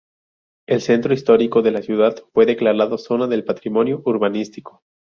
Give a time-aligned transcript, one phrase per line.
[0.67, 4.81] El centro histórico de la ciudad fue declarado zona del patrimonio urbanístico.